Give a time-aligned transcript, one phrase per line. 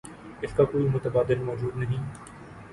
[0.41, 2.03] اس کا کوئی متبادل موجود نہیں۔